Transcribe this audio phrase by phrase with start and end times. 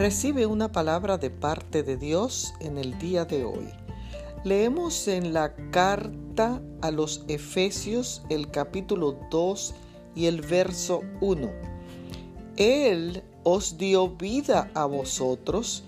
[0.00, 3.68] Recibe una palabra de parte de Dios en el día de hoy.
[4.44, 9.74] Leemos en la carta a los Efesios el capítulo 2
[10.14, 11.50] y el verso 1.
[12.56, 15.84] Él os dio vida a vosotros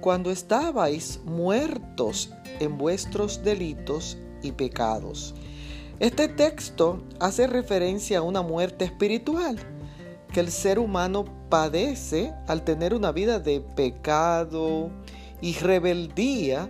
[0.00, 2.30] cuando estabais muertos
[2.60, 5.34] en vuestros delitos y pecados.
[5.98, 9.58] Este texto hace referencia a una muerte espiritual
[10.36, 14.90] que el ser humano padece al tener una vida de pecado
[15.40, 16.68] y rebeldía,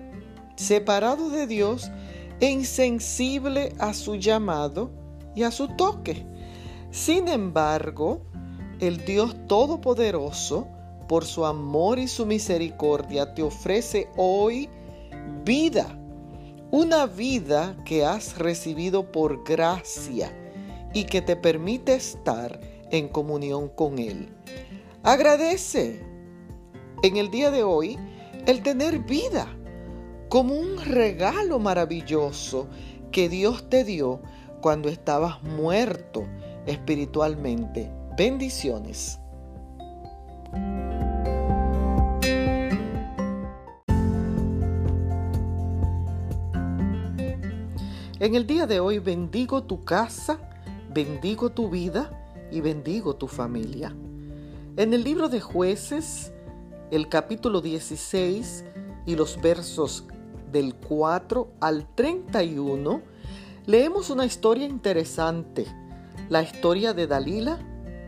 [0.54, 1.90] separado de Dios
[2.38, 4.92] e insensible a su llamado
[5.34, 6.24] y a su toque.
[6.92, 8.22] Sin embargo,
[8.78, 10.68] el Dios Todopoderoso,
[11.08, 14.70] por su amor y su misericordia, te ofrece hoy
[15.44, 15.88] vida,
[16.70, 20.30] una vida que has recibido por gracia
[20.94, 24.28] y que te permite estar en comunión con Él.
[25.02, 26.02] Agradece
[27.02, 27.98] en el día de hoy
[28.46, 29.46] el tener vida
[30.28, 32.68] como un regalo maravilloso
[33.12, 34.20] que Dios te dio
[34.60, 36.26] cuando estabas muerto
[36.66, 37.90] espiritualmente.
[38.16, 39.20] Bendiciones.
[48.18, 50.38] En el día de hoy bendigo tu casa,
[50.92, 53.94] bendigo tu vida y bendigo tu familia.
[54.76, 56.32] En el libro de jueces,
[56.90, 58.64] el capítulo 16
[59.06, 60.04] y los versos
[60.52, 63.02] del 4 al 31,
[63.66, 65.66] leemos una historia interesante,
[66.28, 67.58] la historia de Dalila,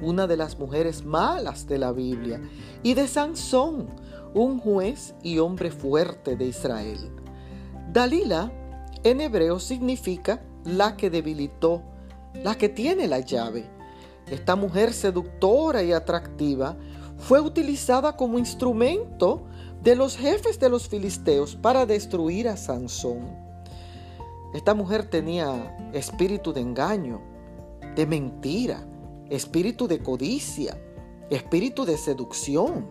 [0.00, 2.40] una de las mujeres malas de la Biblia,
[2.82, 3.88] y de Sansón,
[4.34, 6.98] un juez y hombre fuerte de Israel.
[7.92, 8.52] Dalila
[9.04, 11.82] en hebreo significa la que debilitó,
[12.34, 13.77] la que tiene la llave
[14.30, 16.76] esta mujer seductora y atractiva
[17.16, 19.46] fue utilizada como instrumento
[19.82, 23.28] de los jefes de los filisteos para destruir a Sansón.
[24.54, 27.20] Esta mujer tenía espíritu de engaño,
[27.94, 28.86] de mentira,
[29.28, 30.80] espíritu de codicia,
[31.30, 32.86] espíritu de seducción,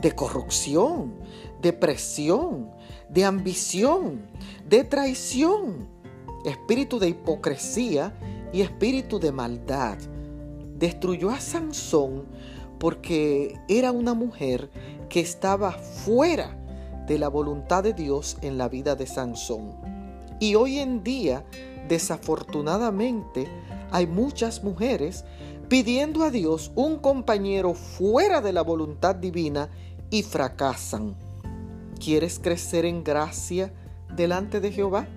[0.00, 1.14] de corrupción,
[1.60, 2.70] de presión,
[3.08, 4.26] de ambición,
[4.68, 5.88] de traición,
[6.44, 8.12] espíritu de hipocresía
[8.52, 9.98] y espíritu de maldad
[10.78, 12.26] destruyó a Sansón
[12.78, 14.70] porque era una mujer
[15.08, 16.56] que estaba fuera
[17.06, 19.74] de la voluntad de Dios en la vida de Sansón.
[20.40, 21.44] Y hoy en día,
[21.88, 23.48] desafortunadamente,
[23.90, 25.24] hay muchas mujeres
[25.68, 29.68] pidiendo a Dios un compañero fuera de la voluntad divina
[30.10, 31.16] y fracasan.
[31.98, 33.72] ¿Quieres crecer en gracia
[34.14, 35.08] delante de Jehová?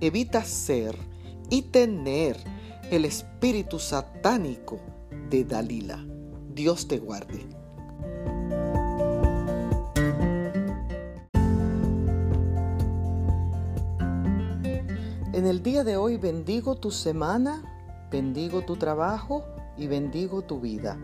[0.00, 0.96] Evita ser
[1.50, 2.36] y tener
[2.90, 4.78] el espíritu satánico
[5.32, 6.06] de Dalila.
[6.54, 7.40] Dios te guarde.
[15.32, 17.64] En el día de hoy bendigo tu semana,
[18.10, 19.42] bendigo tu trabajo
[19.78, 20.98] y bendigo tu vida.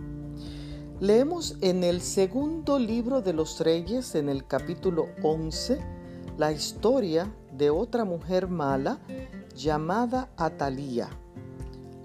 [1.01, 5.79] Leemos en el segundo libro de los reyes, en el capítulo 11,
[6.37, 8.99] la historia de otra mujer mala
[9.57, 11.09] llamada Atalía.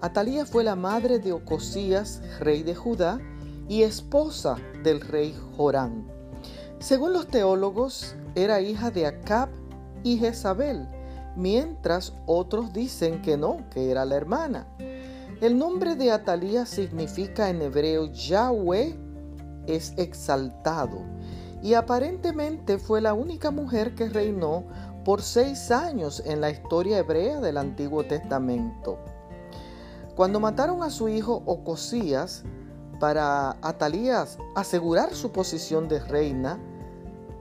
[0.04, 3.22] Atalía fue la madre de Ocosías, rey de Judá,
[3.70, 6.06] y esposa del rey Jorán.
[6.80, 9.48] Según los teólogos, era hija de Acab
[10.04, 10.90] y Jezabel,
[11.38, 14.68] mientras otros dicen que no, que era la hermana.
[15.40, 18.98] El nombre de Atalía significa en hebreo Yahweh
[19.68, 20.98] es exaltado
[21.62, 24.66] y aparentemente fue la única mujer que reinó
[25.06, 29.00] por seis años en la historia hebrea del Antiguo Testamento.
[30.16, 32.44] Cuando mataron a su hijo Ocosías
[33.00, 36.60] para Atalías asegurar su posición de reina,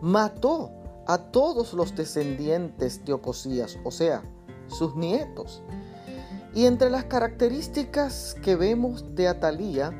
[0.00, 0.71] mató
[1.06, 4.22] a todos los descendientes de Ocosías, o sea,
[4.69, 5.62] sus nietos.
[6.55, 9.93] Y entre las características que vemos de Atalía,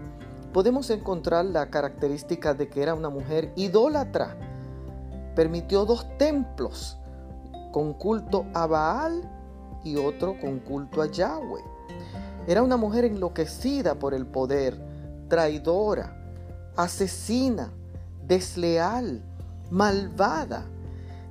[0.53, 4.37] podemos encontrar la característica de que era una mujer idólatra.
[5.35, 6.99] Permitió dos templos
[7.70, 9.31] con culto a Baal
[9.85, 11.71] y otro con culto a Yahweh.
[12.47, 14.81] Era una mujer enloquecida por el poder,
[15.29, 16.17] traidora,
[16.77, 17.73] asesina,
[18.27, 19.23] desleal,
[19.71, 20.67] malvada.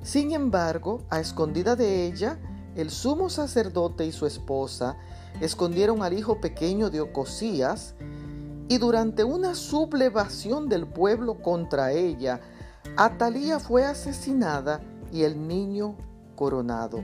[0.03, 2.39] Sin embargo, a escondida de ella,
[2.75, 4.97] el sumo sacerdote y su esposa
[5.41, 7.95] escondieron al hijo pequeño de Ocosías
[8.69, 12.39] y durante una sublevación del pueblo contra ella,
[12.95, 14.81] Atalía fue asesinada
[15.11, 15.97] y el niño
[16.35, 17.03] coronado.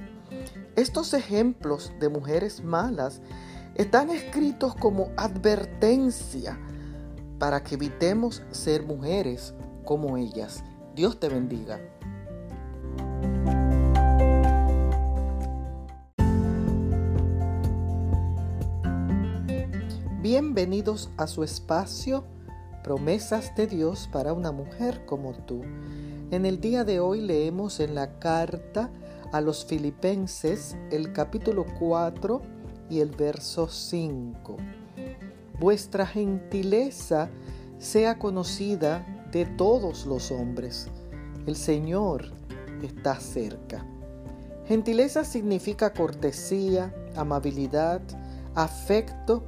[0.76, 3.22] Estos ejemplos de mujeres malas
[3.78, 6.60] están escritos como advertencia
[7.38, 9.54] para que evitemos ser mujeres
[9.86, 10.64] como ellas.
[10.96, 11.80] Dios te bendiga.
[20.22, 22.26] Bienvenidos a su espacio
[22.84, 25.62] Promesas de Dios para una mujer como tú.
[26.32, 28.90] En el día de hoy leemos en la carta
[29.32, 32.57] a los filipenses el capítulo 4
[32.90, 34.58] y el verso 5.
[35.60, 37.30] Vuestra gentileza
[37.80, 40.88] sea conocida de todos los hombres.
[41.46, 42.32] El Señor
[42.82, 43.86] está cerca.
[44.68, 48.02] Gentileza significa cortesía, amabilidad,
[48.54, 49.44] afecto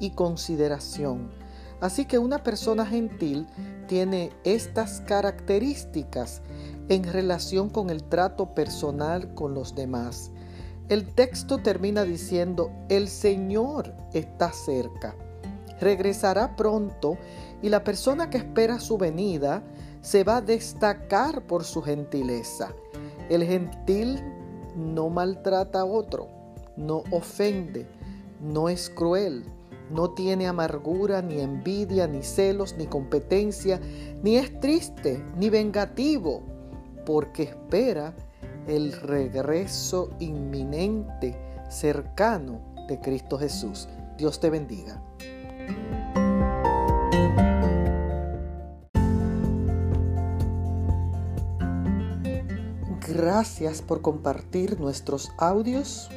[0.00, 1.30] y consideración.
[1.80, 3.46] Así que una persona gentil
[3.86, 6.40] tiene estas características
[6.88, 10.30] en relación con el trato personal con los demás.
[10.88, 15.16] El texto termina diciendo, el Señor está cerca,
[15.80, 17.18] regresará pronto
[17.60, 19.64] y la persona que espera su venida
[20.00, 22.72] se va a destacar por su gentileza.
[23.28, 24.22] El gentil
[24.76, 26.28] no maltrata a otro,
[26.76, 27.88] no ofende,
[28.40, 29.44] no es cruel,
[29.90, 33.80] no tiene amargura, ni envidia, ni celos, ni competencia,
[34.22, 36.42] ni es triste, ni vengativo,
[37.04, 38.14] porque espera
[38.66, 43.88] el regreso inminente, cercano de Cristo Jesús.
[44.16, 45.00] Dios te bendiga.
[53.08, 56.10] Gracias por compartir nuestros audios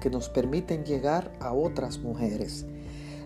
[0.00, 2.66] que nos permiten llegar a otras mujeres.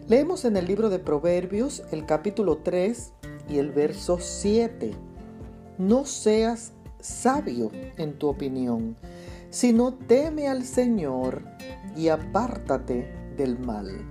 [0.06, 3.12] Leemos en el libro de Proverbios el capítulo 3
[3.48, 4.92] y el verso 7.
[5.78, 8.96] No seas sabio en tu opinión,
[9.50, 11.42] sino teme al Señor
[11.96, 14.04] y apártate del mal.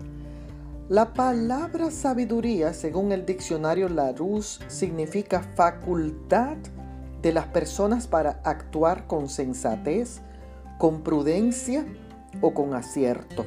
[0.88, 6.58] La palabra sabiduría, según el diccionario Larousse, significa facultad
[7.24, 10.22] de las personas para actuar con sensatez,
[10.78, 11.86] con prudencia
[12.42, 13.46] o con acierto.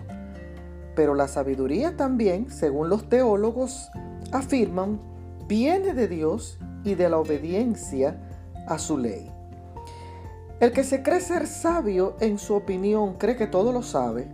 [0.97, 3.89] Pero la sabiduría también, según los teólogos,
[4.33, 5.01] afirman,
[5.47, 8.21] viene de Dios y de la obediencia
[8.69, 9.31] a su ley.
[10.61, 14.27] El que se cree ser sabio en su opinión cree que todo lo sabe,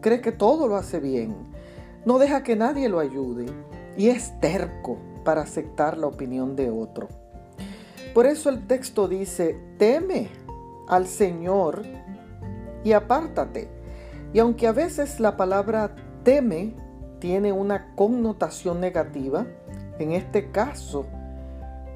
[0.00, 1.34] cree que todo lo hace bien,
[2.04, 3.46] no deja que nadie lo ayude
[3.96, 7.08] y es terco para aceptar la opinión de otro.
[8.14, 10.28] Por eso el texto dice, teme
[10.88, 11.82] al Señor
[12.84, 13.68] y apártate.
[14.32, 16.74] Y aunque a veces la palabra teme
[17.20, 19.46] tiene una connotación negativa,
[19.98, 21.06] en este caso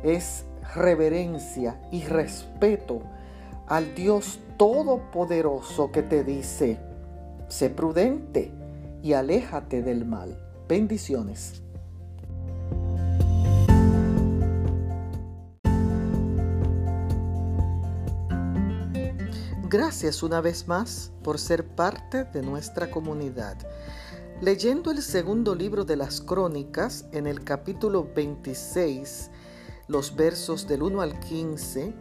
[0.02, 0.44] es
[0.74, 3.02] reverencia y respeto
[3.66, 6.78] al Dios Todopoderoso que te dice,
[7.48, 8.52] sé prudente
[9.02, 10.38] y aléjate del mal.
[10.68, 11.62] Bendiciones.
[19.68, 23.58] Gracias una vez más por ser parte de nuestra comunidad.
[24.40, 29.30] Leyendo el segundo libro de las crónicas en el capítulo 26,
[29.88, 31.94] los versos del 1 al 15,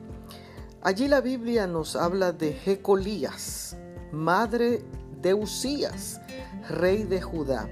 [0.85, 3.75] Allí la Biblia nos habla de Jecolías,
[4.11, 4.83] madre
[5.19, 6.21] de Usías,
[6.69, 7.67] rey de Judá.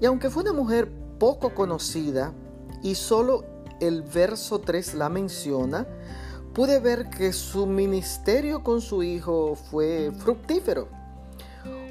[0.00, 2.32] Y aunque fue una mujer poco conocida
[2.82, 3.44] y solo
[3.80, 5.86] el verso 3 la menciona,
[6.54, 10.88] pude ver que su ministerio con su hijo fue fructífero.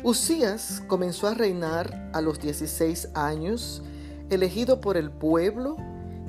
[0.04, 3.84] Usías comenzó a reinar a los 16 años,
[4.32, 5.78] elegido por el pueblo,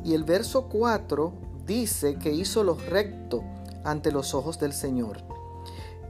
[0.05, 1.33] y el verso 4
[1.67, 3.45] dice que hizo lo recto
[3.85, 5.19] ante los ojos del Señor.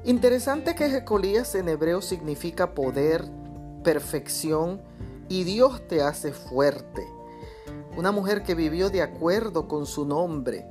[0.05, 3.25] Interesante que Jecolías en hebreo significa poder,
[3.85, 4.81] perfección
[5.29, 7.07] y Dios te hace fuerte.
[7.97, 10.67] Una mujer que vivió de acuerdo con su nombre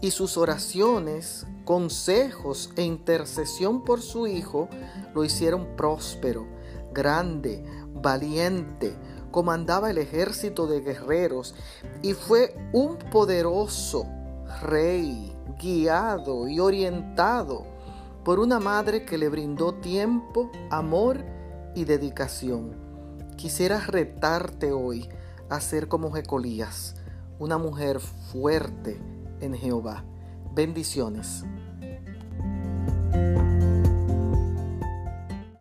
[0.00, 4.68] y sus oraciones, consejos e intercesión por su hijo
[5.14, 6.46] lo hicieron próspero,
[6.92, 8.94] grande, valiente,
[9.30, 11.54] comandaba el ejército de guerreros
[12.02, 14.06] y fue un poderoso
[14.62, 17.66] rey guiado y orientado
[18.24, 21.24] por una madre que le brindó tiempo, amor
[21.74, 22.76] y dedicación.
[23.36, 25.08] Quisiera retarte hoy
[25.48, 26.96] a ser como Jecolías,
[27.38, 29.00] una mujer fuerte
[29.40, 30.04] en Jehová.
[30.52, 31.44] Bendiciones.